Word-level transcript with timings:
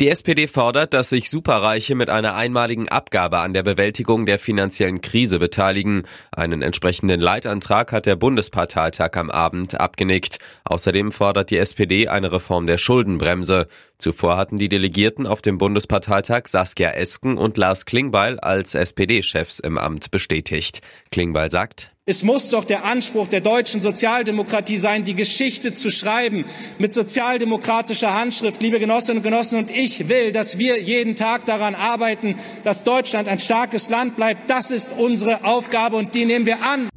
Die 0.00 0.08
SPD 0.08 0.46
fordert, 0.46 0.94
dass 0.94 1.10
sich 1.10 1.30
Superreiche 1.30 1.94
mit 1.94 2.10
einer 2.10 2.34
einmaligen 2.34 2.88
Abgabe 2.88 3.38
an 3.38 3.52
der 3.52 3.62
Bewältigung 3.62 4.26
der 4.26 4.38
finanziellen 4.38 5.00
Krise 5.00 5.38
beteiligen. 5.38 6.02
Einen 6.32 6.62
entsprechenden 6.62 7.20
Leitantrag 7.20 7.92
hat 7.92 8.06
der 8.06 8.16
Bundesparteitag 8.16 9.10
am 9.14 9.30
Abend 9.30 9.80
abgenickt. 9.80 10.38
Außerdem 10.64 11.12
fordert 11.12 11.50
die 11.50 11.58
SPD 11.58 12.08
eine 12.08 12.32
Reform 12.32 12.66
der 12.66 12.78
Schuldenbremse. 12.78 13.66
Zuvor 13.98 14.36
hatten 14.36 14.56
die 14.56 14.68
Delegierten 14.68 15.26
auf 15.26 15.42
dem 15.42 15.58
Bundesparteitag 15.58 16.46
Saskia 16.48 16.90
Esken 16.90 17.36
und 17.36 17.56
Lars 17.56 17.84
Klingbeil 17.84 18.40
als 18.40 18.74
SPD-Chefs 18.74 19.60
im 19.60 19.76
Amt 19.76 20.10
bestätigt. 20.10 20.80
Klingbeil 21.10 21.50
sagt, 21.50 21.92
es 22.10 22.24
muss 22.24 22.50
doch 22.50 22.64
der 22.64 22.84
Anspruch 22.84 23.28
der 23.28 23.40
deutschen 23.40 23.82
Sozialdemokratie 23.82 24.78
sein, 24.78 25.04
die 25.04 25.14
Geschichte 25.14 25.74
zu 25.74 25.90
schreiben 25.90 26.44
mit 26.78 26.92
sozialdemokratischer 26.92 28.12
Handschrift. 28.12 28.60
Liebe 28.60 28.80
Genossinnen 28.80 29.18
und 29.18 29.22
Genossen, 29.22 29.58
und 29.58 29.70
ich 29.70 30.08
will, 30.08 30.32
dass 30.32 30.58
wir 30.58 30.82
jeden 30.82 31.14
Tag 31.14 31.44
daran 31.44 31.76
arbeiten, 31.76 32.36
dass 32.64 32.82
Deutschland 32.82 33.28
ein 33.28 33.38
starkes 33.38 33.90
Land 33.90 34.16
bleibt. 34.16 34.50
Das 34.50 34.72
ist 34.72 34.92
unsere 34.98 35.44
Aufgabe 35.44 35.96
und 35.96 36.14
die 36.16 36.24
nehmen 36.24 36.46
wir 36.46 36.60
an. 36.64 36.89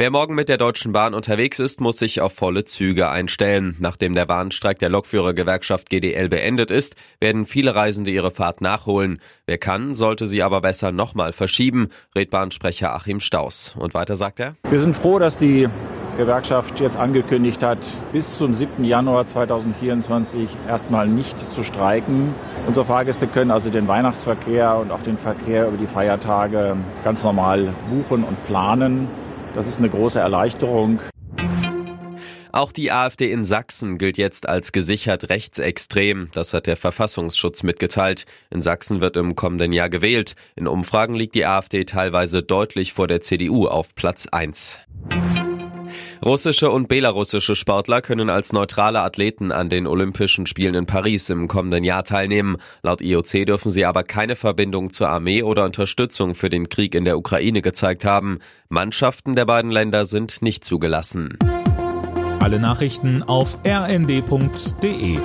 Wer 0.00 0.12
morgen 0.12 0.36
mit 0.36 0.48
der 0.48 0.58
Deutschen 0.58 0.92
Bahn 0.92 1.12
unterwegs 1.12 1.58
ist, 1.58 1.80
muss 1.80 1.98
sich 1.98 2.20
auf 2.20 2.32
volle 2.32 2.64
Züge 2.64 3.10
einstellen. 3.10 3.74
Nachdem 3.80 4.14
der 4.14 4.28
Warnstreik 4.28 4.78
der 4.78 4.90
Lokführergewerkschaft 4.90 5.90
GDL 5.90 6.28
beendet 6.28 6.70
ist, 6.70 6.94
werden 7.18 7.46
viele 7.46 7.74
Reisende 7.74 8.12
ihre 8.12 8.30
Fahrt 8.30 8.60
nachholen. 8.60 9.20
Wer 9.46 9.58
kann, 9.58 9.96
sollte 9.96 10.28
sie 10.28 10.44
aber 10.44 10.60
besser 10.60 10.92
nochmal 10.92 11.32
verschieben, 11.32 11.88
rät 12.14 12.30
Bahnsprecher 12.30 12.94
Achim 12.94 13.18
Staus. 13.18 13.74
Und 13.76 13.92
weiter 13.94 14.14
sagt 14.14 14.38
er. 14.38 14.54
Wir 14.70 14.78
sind 14.78 14.94
froh, 14.94 15.18
dass 15.18 15.36
die 15.36 15.66
Gewerkschaft 16.16 16.78
jetzt 16.78 16.96
angekündigt 16.96 17.64
hat, 17.64 17.78
bis 18.12 18.38
zum 18.38 18.54
7. 18.54 18.84
Januar 18.84 19.26
2024 19.26 20.48
erstmal 20.68 21.08
nicht 21.08 21.50
zu 21.50 21.64
streiken. 21.64 22.36
Unsere 22.68 22.86
Fahrgäste 22.86 23.26
können 23.26 23.50
also 23.50 23.68
den 23.68 23.88
Weihnachtsverkehr 23.88 24.76
und 24.76 24.92
auch 24.92 25.02
den 25.02 25.18
Verkehr 25.18 25.66
über 25.66 25.76
die 25.76 25.88
Feiertage 25.88 26.76
ganz 27.02 27.24
normal 27.24 27.74
buchen 27.90 28.22
und 28.22 28.46
planen. 28.46 29.08
Das 29.58 29.66
ist 29.66 29.78
eine 29.78 29.88
große 29.88 30.20
Erleichterung. 30.20 31.00
Auch 32.52 32.70
die 32.70 32.92
AfD 32.92 33.32
in 33.32 33.44
Sachsen 33.44 33.98
gilt 33.98 34.16
jetzt 34.16 34.48
als 34.48 34.70
gesichert 34.70 35.30
rechtsextrem. 35.30 36.28
Das 36.32 36.54
hat 36.54 36.68
der 36.68 36.76
Verfassungsschutz 36.76 37.64
mitgeteilt. 37.64 38.24
In 38.50 38.62
Sachsen 38.62 39.00
wird 39.00 39.16
im 39.16 39.34
kommenden 39.34 39.72
Jahr 39.72 39.90
gewählt. 39.90 40.36
In 40.54 40.68
Umfragen 40.68 41.16
liegt 41.16 41.34
die 41.34 41.44
AfD 41.44 41.84
teilweise 41.86 42.44
deutlich 42.44 42.92
vor 42.92 43.08
der 43.08 43.20
CDU 43.20 43.66
auf 43.66 43.96
Platz 43.96 44.28
1. 44.28 44.78
Russische 46.24 46.70
und 46.70 46.88
belarussische 46.88 47.54
Sportler 47.54 48.02
können 48.02 48.30
als 48.30 48.52
neutrale 48.52 49.00
Athleten 49.00 49.52
an 49.52 49.68
den 49.68 49.86
Olympischen 49.86 50.46
Spielen 50.46 50.74
in 50.74 50.86
Paris 50.86 51.30
im 51.30 51.48
kommenden 51.48 51.84
Jahr 51.84 52.04
teilnehmen. 52.04 52.56
Laut 52.82 53.00
IOC 53.00 53.46
dürfen 53.46 53.70
sie 53.70 53.84
aber 53.84 54.02
keine 54.02 54.36
Verbindung 54.36 54.90
zur 54.90 55.08
Armee 55.08 55.42
oder 55.42 55.64
Unterstützung 55.64 56.34
für 56.34 56.50
den 56.50 56.68
Krieg 56.68 56.94
in 56.94 57.04
der 57.04 57.18
Ukraine 57.18 57.62
gezeigt 57.62 58.04
haben. 58.04 58.38
Mannschaften 58.68 59.34
der 59.34 59.44
beiden 59.44 59.70
Länder 59.70 60.04
sind 60.04 60.42
nicht 60.42 60.64
zugelassen. 60.64 61.38
Alle 62.40 62.60
Nachrichten 62.60 63.22
auf 63.22 63.58
rnd.de 63.66 65.18